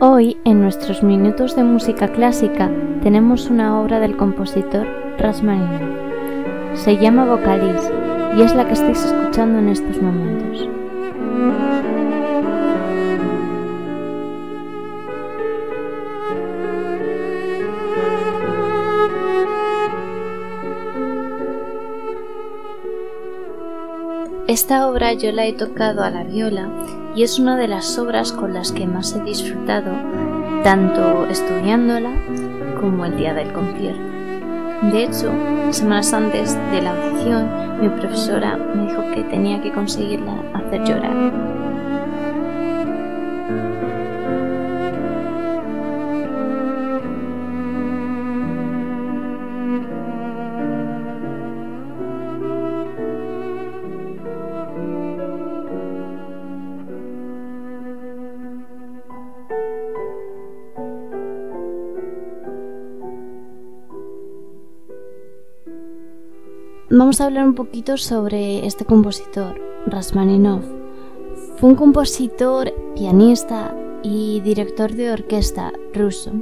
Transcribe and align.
Hoy, 0.00 0.36
en 0.44 0.60
nuestros 0.60 1.02
minutos 1.02 1.56
de 1.56 1.64
música 1.64 2.06
clásica, 2.06 2.70
tenemos 3.02 3.50
una 3.50 3.80
obra 3.80 3.98
del 3.98 4.16
compositor 4.16 4.86
Rasmaninov. 5.18 6.76
Se 6.76 6.98
llama 6.98 7.24
Vocalis 7.24 7.82
y 8.36 8.42
es 8.42 8.54
la 8.54 8.64
que 8.64 8.74
estáis 8.74 9.04
escuchando 9.04 9.58
en 9.58 9.70
estos 9.70 10.00
momentos. 10.00 10.77
Esta 24.48 24.88
obra 24.88 25.12
yo 25.12 25.30
la 25.30 25.44
he 25.44 25.52
tocado 25.52 26.02
a 26.02 26.08
la 26.08 26.24
viola 26.24 26.70
y 27.14 27.22
es 27.22 27.38
una 27.38 27.58
de 27.58 27.68
las 27.68 27.98
obras 27.98 28.32
con 28.32 28.54
las 28.54 28.72
que 28.72 28.86
más 28.86 29.14
he 29.14 29.20
disfrutado, 29.20 29.92
tanto 30.64 31.26
estudiándola 31.26 32.14
como 32.80 33.04
el 33.04 33.14
día 33.18 33.34
del 33.34 33.52
concierto. 33.52 34.00
De 34.90 35.04
hecho, 35.04 35.30
semanas 35.70 36.14
antes 36.14 36.54
de 36.70 36.80
la 36.80 36.92
audición, 36.92 37.78
mi 37.78 37.90
profesora 37.90 38.56
me 38.56 38.86
dijo 38.86 39.02
que 39.14 39.22
tenía 39.24 39.60
que 39.60 39.70
conseguirla 39.70 40.42
hacer 40.54 40.82
llorar. 40.82 41.67
Vamos 66.90 67.20
a 67.20 67.26
hablar 67.26 67.46
un 67.46 67.54
poquito 67.54 67.98
sobre 67.98 68.66
este 68.66 68.86
compositor, 68.86 69.60
Rasmaninov. 69.88 70.62
Fue 71.58 71.68
un 71.68 71.76
compositor, 71.76 72.72
pianista 72.94 73.76
y 74.02 74.40
director 74.40 74.94
de 74.94 75.12
orquesta 75.12 75.70
ruso 75.92 76.32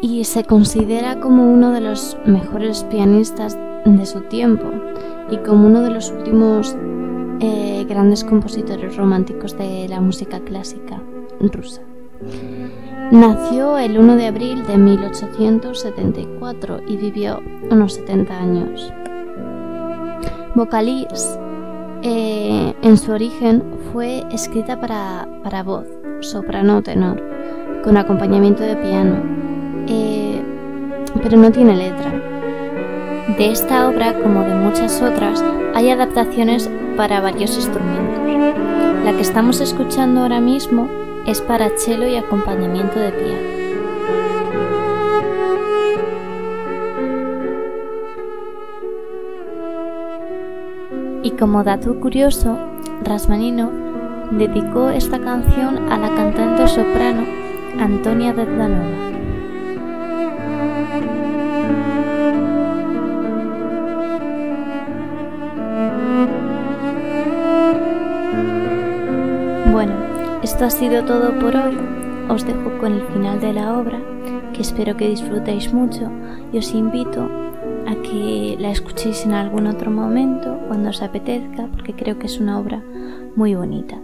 y 0.00 0.22
se 0.22 0.44
considera 0.44 1.18
como 1.18 1.52
uno 1.52 1.72
de 1.72 1.80
los 1.80 2.16
mejores 2.24 2.84
pianistas 2.84 3.58
de 3.84 4.06
su 4.06 4.20
tiempo 4.20 4.70
y 5.32 5.38
como 5.38 5.66
uno 5.66 5.82
de 5.82 5.90
los 5.90 6.12
últimos 6.12 6.76
eh, 7.40 7.84
grandes 7.88 8.22
compositores 8.22 8.96
románticos 8.96 9.58
de 9.58 9.88
la 9.88 10.00
música 10.00 10.38
clásica 10.38 11.02
rusa. 11.40 11.82
Nació 13.10 13.78
el 13.78 13.98
1 13.98 14.14
de 14.14 14.26
abril 14.26 14.64
de 14.64 14.78
1874 14.78 16.82
y 16.86 16.96
vivió 16.98 17.40
unos 17.68 17.94
70 17.94 18.38
años. 18.38 18.92
Vocalis 20.56 21.38
eh, 22.00 22.72
en 22.80 22.96
su 22.96 23.12
origen 23.12 23.62
fue 23.92 24.24
escrita 24.32 24.80
para, 24.80 25.28
para, 25.44 25.62
voz, 25.62 25.84
soprano 26.20 26.78
o 26.78 26.82
tenor, 26.82 27.22
con 27.84 27.98
acompañamiento 27.98 28.62
de 28.62 28.74
piano, 28.76 29.16
eh, 29.86 30.40
pero 31.22 31.36
no 31.36 31.52
tiene 31.52 31.76
letra. 31.76 32.10
De 33.36 33.50
esta 33.50 33.86
obra, 33.86 34.14
como 34.22 34.40
de 34.44 34.54
muchas 34.54 35.02
otras, 35.02 35.44
hay 35.74 35.90
adaptaciones 35.90 36.70
para 36.96 37.20
varios 37.20 37.54
instrumentos. 37.56 39.04
La 39.04 39.12
que 39.12 39.20
estamos 39.20 39.60
escuchando 39.60 40.22
ahora 40.22 40.40
mismo 40.40 40.88
es 41.26 41.42
para 41.42 41.68
cello 41.76 42.06
y 42.06 42.16
acompañamiento 42.16 42.98
de 42.98 43.10
piano. 43.10 43.65
Y 51.26 51.32
como 51.32 51.64
dato 51.64 51.98
curioso, 51.98 52.56
Rasmanino 53.02 53.72
dedicó 54.30 54.90
esta 54.90 55.18
canción 55.18 55.90
a 55.90 55.98
la 55.98 56.14
cantante 56.14 56.68
soprano 56.68 57.24
Antonia 57.80 58.32
Dedlanova. 58.32 58.84
Bueno, 69.72 69.94
esto 70.44 70.64
ha 70.64 70.70
sido 70.70 71.04
todo 71.04 71.36
por 71.40 71.56
hoy. 71.56 71.76
Os 72.28 72.46
dejo 72.46 72.78
con 72.78 72.92
el 72.92 73.02
final 73.08 73.40
de 73.40 73.52
la 73.52 73.76
obra, 73.76 73.98
que 74.52 74.62
espero 74.62 74.96
que 74.96 75.08
disfrutéis 75.08 75.72
mucho 75.72 76.08
y 76.52 76.58
os 76.58 76.72
invito 76.72 77.45
a 77.86 77.94
que 78.02 78.56
la 78.58 78.70
escuchéis 78.70 79.24
en 79.24 79.32
algún 79.32 79.66
otro 79.66 79.90
momento, 79.90 80.58
cuando 80.68 80.90
os 80.90 81.02
apetezca, 81.02 81.68
porque 81.72 81.94
creo 81.94 82.18
que 82.18 82.26
es 82.26 82.38
una 82.40 82.58
obra 82.58 82.82
muy 83.36 83.54
bonita. 83.54 84.00